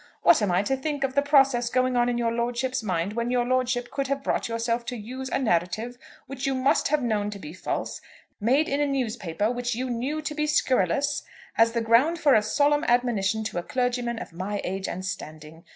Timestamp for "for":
12.17-12.33